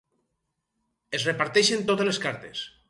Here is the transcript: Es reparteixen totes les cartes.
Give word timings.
Es 1.19 1.27
reparteixen 1.31 1.87
totes 1.93 2.11
les 2.13 2.25
cartes. 2.27 2.69